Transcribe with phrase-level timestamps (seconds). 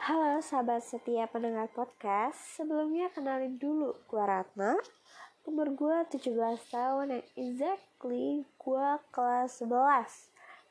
[0.00, 2.56] Halo sahabat setia pendengar podcast.
[2.56, 4.72] Sebelumnya kenalin dulu Gue Ratna.
[5.44, 6.40] Umur gue 17
[6.72, 9.68] tahun yang exactly gue kelas 11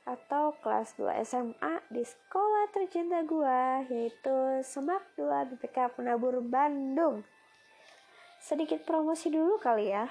[0.10, 3.62] Atau kelas 2 SMA di sekolah tercinta gue
[3.94, 7.22] Yaitu Semak 2 BPK Penabur Bandung.
[8.42, 10.10] Sedikit promosi dulu kali ya.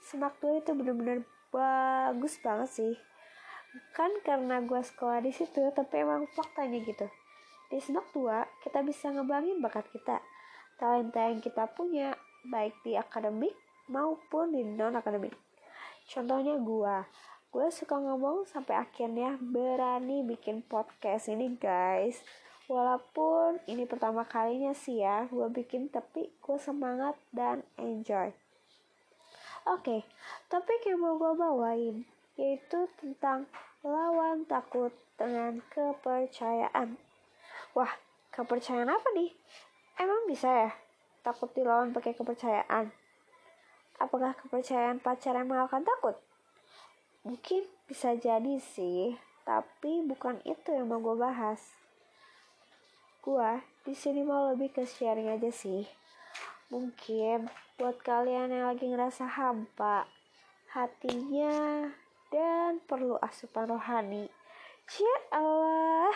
[0.00, 2.94] Semak 2 itu bener-bener bagus banget sih.
[3.76, 7.04] Bukan karena gue sekolah di situ Tapi emang faktanya gitu
[7.66, 10.22] di Semak tua, kita bisa ngebangin bakat kita,
[10.78, 12.14] talenta yang kita punya,
[12.46, 13.54] baik di akademik
[13.90, 15.34] maupun di non-akademik.
[16.06, 16.96] Contohnya gue,
[17.50, 22.22] gue suka ngomong sampai akhirnya berani bikin podcast ini guys.
[22.66, 28.34] Walaupun ini pertama kalinya sih ya gue bikin, tapi gue semangat dan enjoy.
[29.66, 30.00] Oke, okay,
[30.46, 33.48] topik yang mau gue bawain yaitu tentang
[33.80, 37.00] lawan takut dengan kepercayaan.
[37.76, 37.92] Wah,
[38.32, 39.36] kepercayaan apa nih?
[40.00, 40.72] Emang bisa ya
[41.20, 42.88] takut dilawan pakai kepercayaan?
[44.00, 46.16] Apakah kepercayaan pacar yang akan takut?
[47.20, 51.60] Mungkin bisa jadi sih, tapi bukan itu yang mau gue bahas.
[53.20, 55.84] Gue di sini mau lebih ke sharing aja sih.
[56.72, 57.44] Mungkin
[57.76, 60.08] buat kalian yang lagi ngerasa hampa,
[60.72, 61.92] hatinya,
[62.32, 64.32] dan perlu asupan rohani.
[64.96, 66.14] Ya Allah,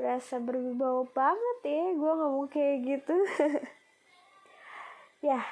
[0.00, 3.16] berasa berwibawa banget ya gue ngomong kayak gitu.
[5.20, 5.44] Ya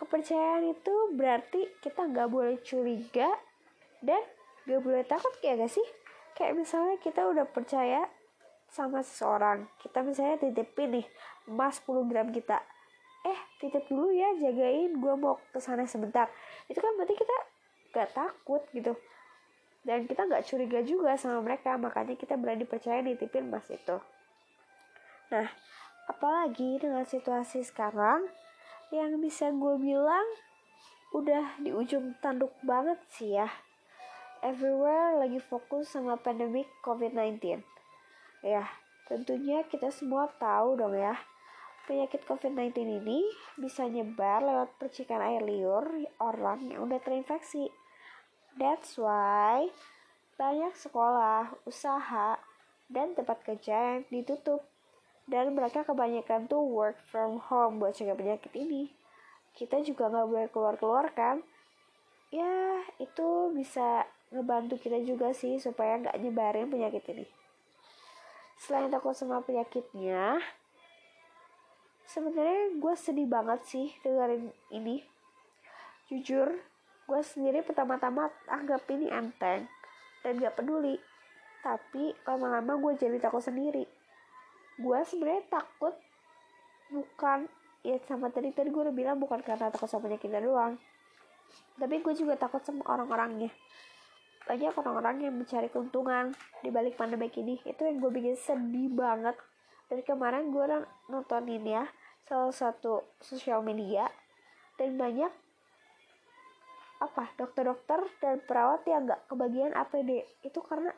[0.00, 3.28] kepercayaan itu berarti kita nggak boleh curiga
[4.00, 4.24] dan
[4.64, 5.84] gak boleh takut kayak gak sih?
[6.32, 8.08] Kayak misalnya kita udah percaya
[8.72, 11.06] sama seseorang kita misalnya titipin nih
[11.52, 12.64] emas 10 gram kita.
[13.28, 16.32] Eh titip dulu ya jagain gue mau ke sana sebentar.
[16.72, 17.36] Itu kan berarti kita
[17.92, 18.96] gak takut gitu
[19.84, 24.00] dan kita nggak curiga juga sama mereka makanya kita berani percaya nitipin mas itu.
[25.32, 25.48] Nah
[26.08, 28.28] apalagi dengan situasi sekarang
[28.92, 30.24] yang bisa gue bilang
[31.16, 33.48] udah di ujung tanduk banget sih ya.
[34.44, 37.64] Everywhere lagi fokus sama pandemic COVID-19
[38.44, 38.68] ya
[39.08, 41.16] tentunya kita semua tahu dong ya
[41.88, 43.24] penyakit COVID-19 ini
[43.56, 45.84] bisa nyebar lewat percikan air liur
[46.20, 47.72] orang yang udah terinfeksi
[48.54, 49.74] That's why
[50.38, 52.38] banyak sekolah, usaha,
[52.90, 54.62] dan tempat kerja yang ditutup.
[55.24, 58.92] Dan mereka kebanyakan tuh work from home buat cegah penyakit ini.
[59.54, 61.40] Kita juga nggak boleh keluar-keluar kan?
[62.34, 64.04] Ya, itu bisa
[64.34, 67.26] ngebantu kita juga sih supaya nggak nyebarin penyakit ini.
[68.58, 70.42] Selain takut sama penyakitnya,
[72.06, 75.02] sebenarnya gue sedih banget sih dengerin ini.
[76.10, 76.52] Jujur,
[77.04, 79.68] gue sendiri pertama-tama anggap ini enteng
[80.24, 80.96] dan gak peduli.
[81.60, 83.84] Tapi lama-lama gue jadi takut sendiri.
[84.80, 85.94] Gue sebenarnya takut
[86.92, 87.48] bukan
[87.84, 90.80] ya sama tadi tadi gue udah bilang bukan karena takut sama penyakitnya doang.
[91.76, 93.52] Tapi gue juga takut sama orang-orangnya.
[94.44, 97.56] Banyak orang-orang yang mencari keuntungan di balik pandemi ini.
[97.64, 99.36] Itu yang gue bikin sedih banget.
[99.88, 100.64] Dari kemarin gue
[101.08, 101.84] nontonin ya
[102.24, 104.08] salah satu sosial media.
[104.76, 105.43] Dan banyak
[107.04, 110.90] apa dokter-dokter dan perawat yang nggak kebagian APD itu karena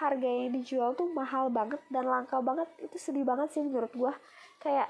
[0.00, 2.66] harga yang dijual tuh mahal banget dan langka banget.
[2.80, 4.16] Itu sedih banget sih menurut gua.
[4.56, 4.88] Kayak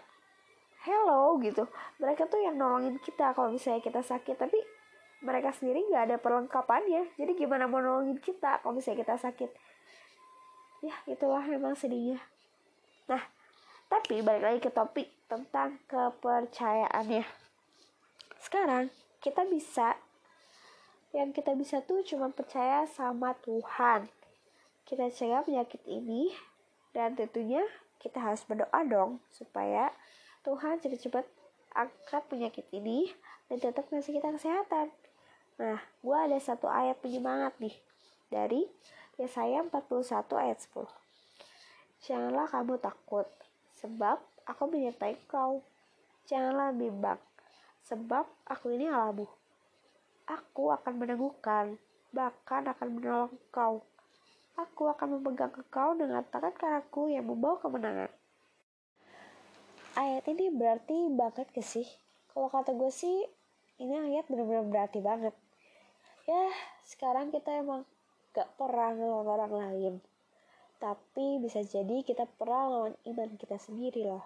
[0.86, 1.66] hello gitu.
[1.98, 4.38] Mereka tuh yang nolongin kita kalau misalnya kita sakit.
[4.38, 4.58] Tapi
[5.26, 7.18] mereka sendiri nggak ada perlengkapannya.
[7.18, 9.50] Jadi gimana mau nolongin kita kalau misalnya kita sakit?
[10.86, 12.22] Ya itulah memang sedihnya.
[13.10, 13.20] Nah
[13.90, 17.26] tapi balik lagi ke topik tentang kepercayaannya.
[18.38, 19.98] Sekarang kita bisa
[21.10, 24.06] yang kita bisa tuh cuma percaya sama Tuhan.
[24.86, 26.30] Kita cegah penyakit ini
[26.94, 27.66] dan tentunya
[27.98, 29.90] kita harus berdoa dong supaya
[30.46, 31.26] Tuhan cepat-cepat
[31.74, 33.10] angkat penyakit ini
[33.50, 34.94] dan tetap ngasih kita kesehatan.
[35.58, 37.76] Nah, gue ada satu ayat penyemangat nih
[38.30, 38.70] dari
[39.18, 40.88] Yesaya 41 ayat 10.
[42.00, 43.28] Janganlah kamu takut,
[43.76, 44.16] sebab
[44.48, 45.60] aku menyertai kau.
[46.24, 47.20] Janganlah bimbang,
[47.84, 49.39] sebab aku ini Allahmu
[50.30, 51.74] Aku akan meneguhkan,
[52.14, 53.82] bahkan akan menolong kau.
[54.54, 58.10] Aku akan memegang kau dengan tangan kananku yang membawa kemenangan.
[59.98, 61.82] Ayat ini berarti banget ke sih?
[62.30, 63.26] Kalau kata gue sih,
[63.82, 65.34] ini ayat benar-benar berarti banget.
[66.30, 66.46] Ya,
[66.86, 67.82] sekarang kita emang
[68.30, 69.94] gak perang lawan orang lain.
[70.78, 74.22] Tapi bisa jadi kita perang lawan iman kita sendiri loh.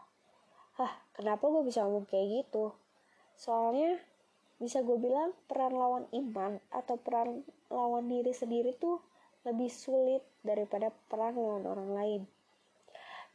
[0.77, 2.77] Hah, kenapa gue bisa ngomong kayak gitu?
[3.41, 3.97] Soalnya
[4.65, 9.05] bisa gue bilang peran lawan iman atau peran lawan diri sendiri tuh
[9.45, 12.23] lebih sulit daripada peran lawan orang lain.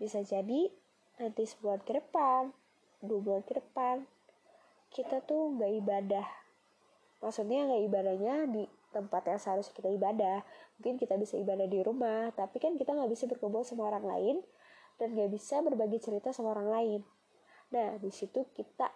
[0.02, 0.74] Bisa jadi
[1.22, 2.50] nanti sebulan ke depan
[3.06, 4.10] dua bulan ke depan
[4.90, 6.28] kita tuh nggak ibadah.
[7.22, 10.42] Maksudnya nggak ibadahnya di tempat yang seharusnya kita ibadah.
[10.82, 14.36] Mungkin kita bisa ibadah di rumah tapi kan kita nggak bisa berkumpul sama orang lain
[14.98, 17.02] dan nggak bisa berbagi cerita sama orang lain.
[17.70, 18.90] Nah di situ kita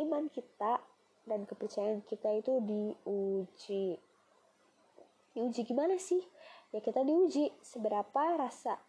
[0.00, 0.80] iman kita
[1.28, 4.00] dan kepercayaan kita itu diuji.
[5.36, 6.24] Diuji gimana sih?
[6.72, 8.80] Ya kita diuji seberapa rasa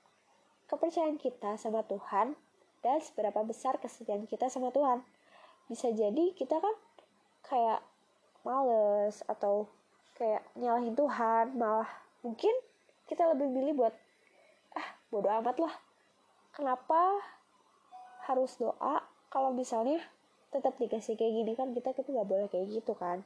[0.72, 2.34] kepercayaan kita sama Tuhan
[2.80, 5.04] dan seberapa besar kesetiaan kita sama Tuhan.
[5.68, 6.76] Bisa jadi kita kan
[7.46, 7.84] kayak
[8.48, 9.68] males atau
[10.16, 11.88] kayak nyalahin Tuhan malah
[12.24, 12.52] mungkin
[13.08, 13.96] kita lebih milih buat
[14.76, 15.76] ah bodoh amat lah.
[16.56, 17.24] Kenapa
[18.28, 19.02] harus doa
[19.32, 20.04] kalau misalnya
[20.50, 23.22] tetap dikasih kayak gini kan kita kita nggak boleh kayak gitu kan.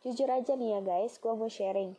[0.00, 1.92] Jujur aja nih ya guys gue mau sharing.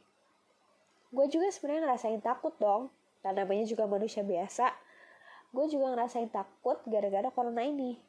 [1.14, 2.90] Gue juga sebenarnya ngerasain takut dong
[3.22, 4.74] dan namanya juga manusia biasa.
[5.54, 8.02] Gue juga ngerasain takut gara-gara corona ini.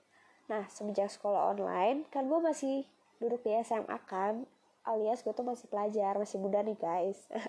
[0.48, 2.88] Nah semenjak sekolah online kan gue masih
[3.20, 4.48] duduk di SMA kan
[4.88, 7.20] alias gue tuh masih pelajar masih muda nih guys.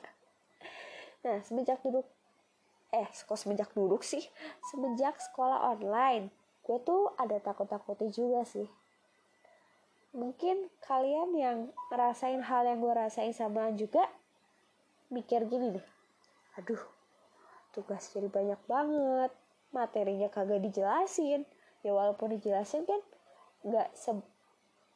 [1.22, 2.10] Nah semenjak duduk
[2.90, 4.26] eh kok semenjak duduk sih?
[4.74, 8.70] Semenjak sekolah online gue tuh ada takut-takutnya juga sih.
[10.12, 11.58] Mungkin kalian yang
[11.90, 14.06] ngerasain hal yang gue rasain sama juga
[15.10, 15.88] mikir gini deh.
[16.60, 16.82] Aduh
[17.72, 19.32] tugas jadi banyak banget
[19.72, 21.48] materinya kagak dijelasin.
[21.82, 23.02] Ya walaupun dijelasin kan
[23.66, 24.12] nggak se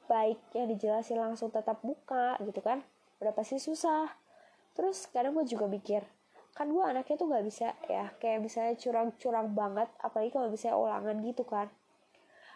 [0.06, 2.86] baik yang dijelasin langsung tetap buka gitu kan.
[3.24, 4.12] Udah pasti susah?
[4.76, 6.04] Terus kadang gue juga mikir
[6.56, 11.20] kan gue anaknya tuh nggak bisa ya kayak misalnya curang-curang banget apalagi kalau bisa ulangan
[11.20, 11.68] gitu kan.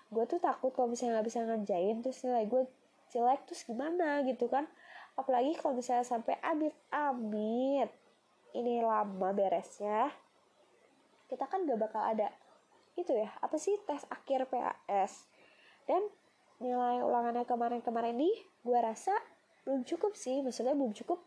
[0.10, 2.63] Gue tuh takut kalau misalnya nggak bisa ngerjain terus nilai gue
[3.12, 4.66] jelek terus gimana gitu kan.
[5.19, 7.92] Apalagi kalau misalnya sampai amit amit
[8.56, 10.10] ini lama beresnya
[11.30, 12.34] kita kan gak bakal ada
[12.98, 15.30] itu ya apa sih tes akhir PAS
[15.86, 16.01] dan
[16.60, 18.36] nilai ulangannya kemarin-kemarin nih
[18.66, 19.13] gue rasa
[19.63, 21.22] belum cukup sih maksudnya belum cukup.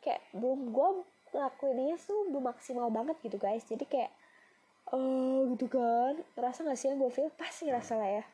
[0.00, 0.88] Kayak belum gue
[1.30, 3.62] ngelakuinnya tuh belum maksimal banget gitu guys.
[3.66, 4.10] Jadi kayak
[4.90, 6.18] oh gitu kan.
[6.34, 7.30] Rasa gak sih yang gue feel?
[7.34, 8.24] Pasti rasa lah ya.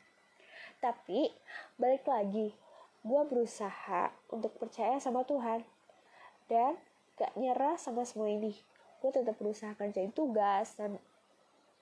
[0.80, 1.32] Tapi
[1.80, 2.52] balik lagi
[3.06, 5.62] gue berusaha untuk percaya sama Tuhan
[6.50, 6.74] dan
[7.20, 8.56] gak nyerah sama semua ini.
[9.00, 10.98] Gue tetap berusaha kerjain tugas dan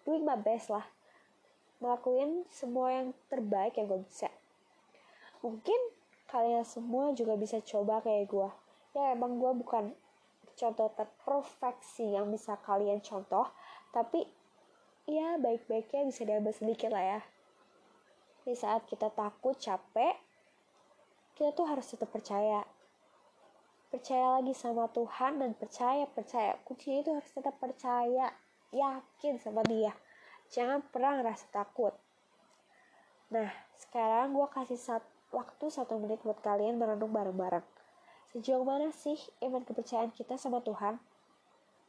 [0.05, 0.84] doing my best lah.
[1.82, 4.28] Ngelakuin semua yang terbaik yang gue bisa.
[5.40, 5.76] Mungkin
[6.28, 8.49] kalian semua juga bisa coba kayak gue
[8.94, 9.90] ya emang gue bukan
[10.55, 13.51] contoh terperfeksi yang bisa kalian contoh
[13.91, 14.27] tapi
[15.05, 17.21] ya baik-baiknya bisa diambil sedikit lah ya.
[18.45, 20.17] Di saat kita takut capek
[21.35, 22.62] kita tuh harus tetap percaya.
[23.91, 26.59] Percaya lagi sama Tuhan dan percaya percaya.
[26.67, 28.35] Kuncinya itu harus tetap percaya
[28.75, 29.95] yakin sama dia.
[30.51, 31.95] Jangan pernah ngerasa takut.
[33.31, 37.67] Nah sekarang gue kasih satu waktu satu menit buat kalian merenung bareng-bareng.
[38.34, 39.14] Sejauh mana sih
[39.46, 40.98] iman kepercayaan kita sama Tuhan?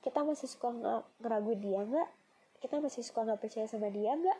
[0.06, 0.70] Kita masih suka
[1.18, 2.06] ngeraguin dia nggak?
[2.62, 4.38] Kita masih suka nggak percaya sama dia nggak?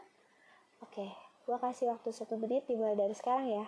[0.86, 1.10] Oke,
[1.50, 3.66] gue kasih waktu satu menit dimulai dari sekarang ya.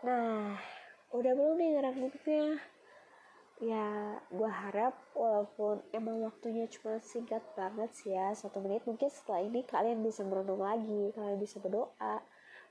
[0.00, 0.56] Nah,
[1.12, 2.56] udah belum nih ngerangkumnya?
[3.60, 8.80] Ya, gue harap walaupun emang waktunya cuma singkat banget sih ya, satu menit.
[8.88, 12.24] Mungkin setelah ini kalian bisa merenung lagi, kalian bisa berdoa,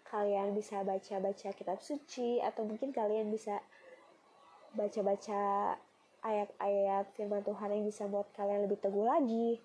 [0.10, 3.62] kalian bisa baca-baca kitab suci, atau mungkin kalian bisa
[4.74, 5.78] baca-baca
[6.26, 9.62] ayat-ayat firman Tuhan yang bisa buat kalian lebih teguh lagi.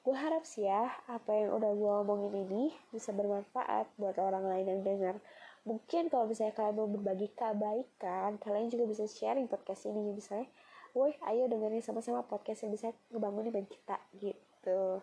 [0.00, 4.66] Gue harap sih ya, apa yang udah gue omongin ini bisa bermanfaat buat orang lain
[4.72, 5.20] yang dengar
[5.66, 10.46] mungkin kalau misalnya kalian mau berbagi kebaikan kalian juga bisa sharing podcast ini misalnya
[10.94, 15.02] woi ayo dengerin sama-sama podcast yang bisa ngebangunin iman kita gitu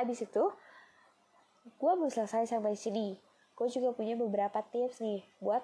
[0.00, 0.44] abis itu
[1.68, 3.20] gue belum selesai sampai sini
[3.52, 5.60] gue juga punya beberapa tips nih buat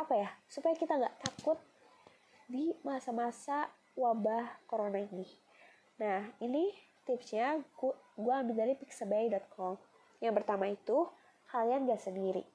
[0.00, 1.60] apa ya supaya kita nggak takut
[2.50, 5.22] di masa-masa wabah corona ini.
[6.02, 6.72] Nah, ini
[7.04, 7.62] tipsnya
[8.18, 9.78] gue ambil dari pixabay.com.
[10.18, 11.06] Yang pertama itu,
[11.50, 12.46] kalian gak sendiri.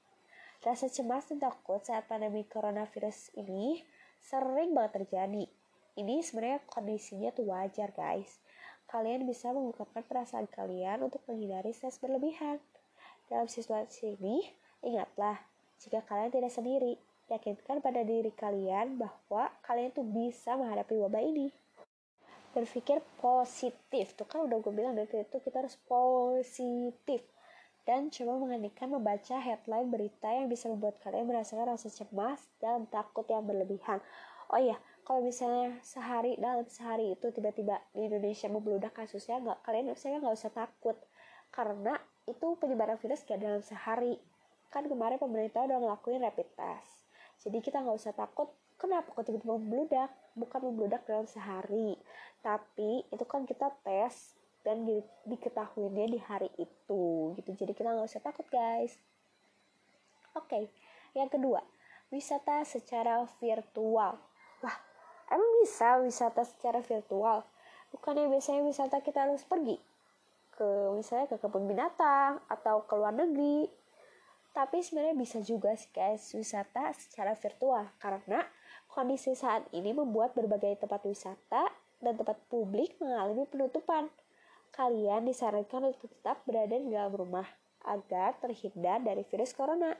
[0.64, 3.84] Rasa cemas dan takut saat pandemi coronavirus ini
[4.24, 5.46] sering banget terjadi.
[5.96, 8.40] Ini sebenarnya kondisinya tuh wajar guys.
[8.90, 12.64] Kalian bisa mengungkapkan perasaan kalian untuk menghindari stres berlebihan.
[13.28, 14.42] Dalam situasi ini,
[14.82, 15.44] ingatlah,
[15.84, 16.96] jika kalian tidak sendiri,
[17.28, 21.50] yakinkan pada diri kalian bahwa kalian tuh bisa menghadapi wabah ini
[22.56, 27.20] berpikir positif tuh kan udah gue bilang dari itu kita harus positif
[27.86, 33.26] dan coba menghentikan membaca headline berita yang bisa membuat kalian merasakan rasa cemas dan takut
[33.30, 34.02] yang berlebihan.
[34.50, 39.94] Oh iya, kalau misalnya sehari dalam sehari itu tiba-tiba di Indonesia membludak kasusnya, nggak kalian
[39.94, 40.98] misalnya nggak usah takut
[41.54, 44.18] karena itu penyebaran virus gak dalam sehari.
[44.74, 47.06] Kan kemarin pemerintah udah ngelakuin rapid test.
[47.46, 51.96] Jadi kita nggak usah takut kenapa kok tiba-tiba membludak bukan membludak dalam sehari
[52.44, 54.98] tapi itu kan kita tes dan di,
[55.30, 57.50] diketahuinya di hari itu gitu.
[57.54, 58.98] Jadi kita nggak usah takut guys.
[60.34, 60.64] Oke okay.
[61.14, 61.62] yang kedua
[62.10, 64.18] wisata secara virtual.
[64.66, 64.78] Wah
[65.30, 67.46] emang bisa wisata secara virtual?
[67.94, 69.78] Bukannya biasanya wisata kita harus pergi?
[70.52, 73.70] Ke misalnya ke kebun binatang atau ke luar negeri.
[74.56, 77.86] Tapi sebenarnya bisa juga sih guys wisata secara virtual.
[78.02, 78.42] Karena
[78.88, 81.68] kondisi saat ini membuat berbagai tempat wisata
[82.00, 84.08] dan tempat publik mengalami penutupan.
[84.76, 87.48] Kalian disarankan untuk tetap berada di dalam rumah
[87.88, 89.96] agar terhindar dari virus corona.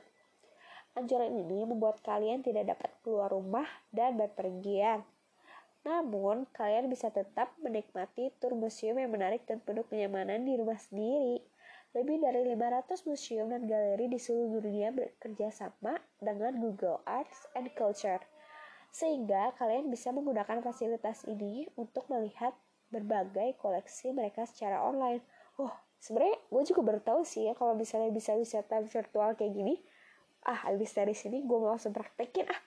[0.92, 5.00] Anjuran ini membuat kalian tidak dapat keluar rumah dan berpergian.
[5.80, 11.40] Namun, kalian bisa tetap menikmati tur museum yang menarik dan penuh kenyamanan di rumah sendiri.
[11.96, 17.72] Lebih dari 500 museum dan galeri di seluruh dunia bekerja sama dengan Google Arts and
[17.72, 18.20] Culture
[18.96, 22.56] sehingga kalian bisa menggunakan fasilitas ini untuk melihat
[22.90, 25.22] berbagai koleksi mereka secara online.
[25.58, 29.74] Oh, sebenarnya gue juga baru tahu sih ya kalau misalnya bisa wisata virtual kayak gini.
[30.46, 32.60] Ah, habis dari sini gue mau langsung praktekin ah.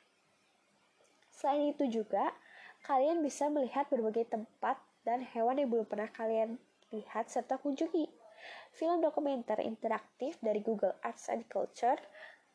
[1.32, 2.36] Selain itu juga,
[2.84, 4.76] kalian bisa melihat berbagai tempat
[5.08, 6.60] dan hewan yang belum pernah kalian
[6.92, 8.12] lihat serta kunjungi.
[8.76, 12.00] Film dokumenter interaktif dari Google Arts and Culture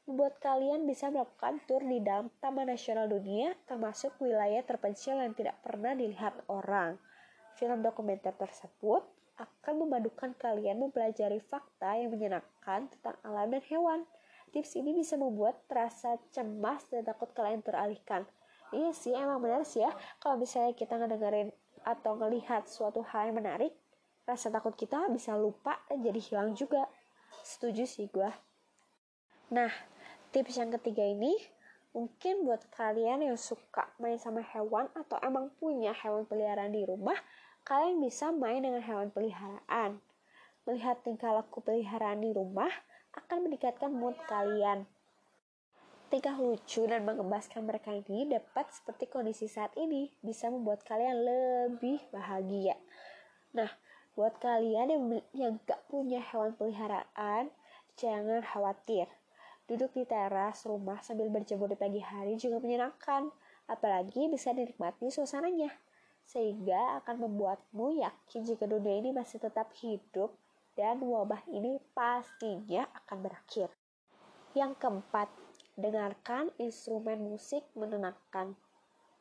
[0.05, 5.57] membuat kalian bisa melakukan tur di dalam Taman Nasional Dunia, termasuk wilayah terpencil yang tidak
[5.65, 7.01] pernah dilihat orang.
[7.55, 9.03] Film dokumenter tersebut
[9.39, 14.01] akan memadukan kalian mempelajari fakta yang menyenangkan tentang alam dan hewan.
[14.55, 18.23] Tips ini bisa membuat rasa cemas dan takut kalian teralihkan.
[18.71, 19.91] Iya sih, emang benar sih ya.
[20.23, 21.51] Kalau misalnya kita ngedengerin
[21.83, 23.75] atau ngelihat suatu hal yang menarik,
[24.25, 26.87] rasa takut kita bisa lupa dan jadi hilang juga.
[27.43, 28.31] Setuju sih gue.
[29.53, 29.71] Nah,
[30.31, 31.35] tips yang ketiga ini
[31.95, 37.15] mungkin buat kalian yang suka main sama hewan atau emang punya hewan peliharaan di rumah,
[37.65, 40.01] kalian bisa main dengan hewan peliharaan.
[40.65, 42.71] Melihat tingkah laku peliharaan di rumah
[43.17, 44.89] akan meningkatkan mood kalian.
[46.13, 51.99] Tingkah lucu dan mengembaskan mereka ini dapat seperti kondisi saat ini bisa membuat kalian lebih
[52.15, 52.79] bahagia.
[53.57, 53.69] Nah,
[54.15, 55.03] buat kalian yang,
[55.35, 57.51] yang gak punya hewan peliharaan,
[57.99, 59.11] jangan khawatir
[59.65, 63.33] Duduk di teras rumah sambil berjemur di pagi hari juga menyenangkan,
[63.65, 65.73] apalagi bisa dinikmati suasananya.
[66.25, 70.35] Sehingga akan membuatmu yakin jika dunia ini masih tetap hidup
[70.75, 73.71] dan wabah ini pastinya akan berakhir.
[74.55, 75.29] Yang keempat,
[75.75, 78.55] dengarkan instrumen musik menenangkan.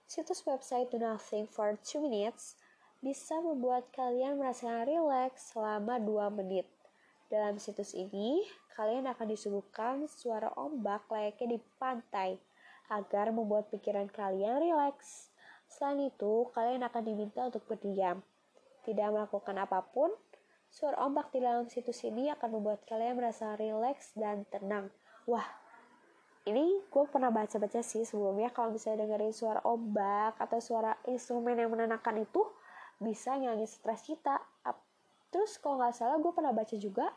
[0.05, 2.53] Situs website Do Nothing for 2 Minutes
[3.01, 6.69] bisa membuat kalian merasakan rileks selama 2 menit.
[7.33, 8.45] Dalam situs ini,
[8.77, 12.37] kalian akan disuguhkan suara ombak layaknya di pantai
[12.93, 15.32] agar membuat pikiran kalian rileks.
[15.73, 18.21] Selain itu, kalian akan diminta untuk berdiam.
[18.85, 20.13] Tidak melakukan apa pun,
[20.69, 24.93] suara ombak di dalam situs ini akan membuat kalian merasa rileks dan tenang.
[25.25, 25.45] Wah,
[26.45, 31.73] ini gue pernah baca-baca sih sebelumnya kalau misalnya dengerin suara ombak atau suara instrumen yang
[31.73, 32.45] menenangkan itu
[33.01, 34.37] bisa ngilangin stres kita.
[35.33, 37.09] Terus kalau nggak salah gue pernah baca juga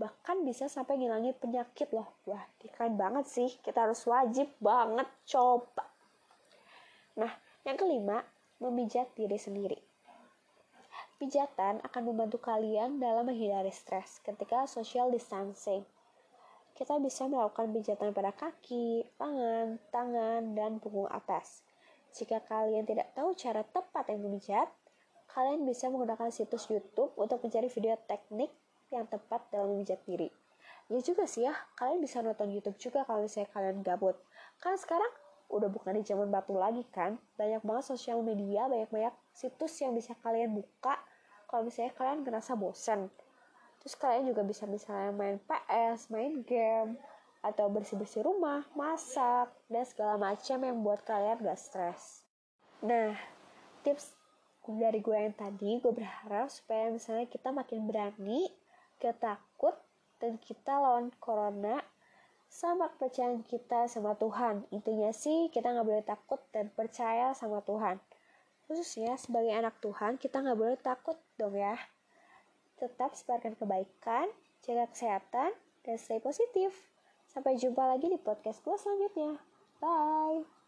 [0.00, 5.84] bahkan bisa sampai ngilangin penyakit loh wah keren banget sih kita harus wajib banget coba
[7.14, 8.26] nah yang kelima
[8.62, 9.78] memijat diri sendiri
[11.22, 15.86] pijatan akan membantu kalian dalam menghindari stres ketika social distancing
[16.72, 21.60] kita bisa melakukan pijatan pada kaki, tangan, tangan, dan punggung atas.
[22.16, 24.68] Jika kalian tidak tahu cara tepat yang memijat,
[25.30, 28.52] kalian bisa menggunakan situs YouTube untuk mencari video teknik
[28.92, 30.28] yang tepat dalam memijat diri.
[30.90, 34.16] Ya juga sih ya, kalian bisa nonton YouTube juga kalau misalnya kalian gabut.
[34.60, 35.08] Kan sekarang
[35.52, 39.92] udah bukan di zaman batu lagi kan banyak banget sosial media banyak banyak situs yang
[39.92, 40.96] bisa kalian buka
[41.44, 43.12] kalau misalnya kalian ngerasa bosan
[43.84, 46.96] terus kalian juga bisa misalnya main PS main game
[47.42, 52.22] atau bersih-bersih rumah, masak, dan segala macam yang buat kalian gak stres.
[52.86, 53.18] Nah,
[53.82, 54.14] tips
[54.62, 58.46] dari gue yang tadi, gue berharap supaya misalnya kita makin berani,
[59.02, 59.74] gak takut,
[60.22, 61.82] dan kita lawan corona
[62.52, 64.68] sama kepercayaan kita sama Tuhan.
[64.68, 67.96] Intinya sih kita gak boleh takut dan percaya sama Tuhan.
[68.68, 71.80] Khususnya sebagai anak Tuhan, kita gak boleh takut dong ya.
[72.76, 74.28] Tetap sebarkan kebaikan,
[74.60, 76.76] jaga kesehatan, dan stay positif.
[77.24, 79.40] Sampai jumpa lagi di podcast gue selanjutnya.
[79.80, 80.61] Bye!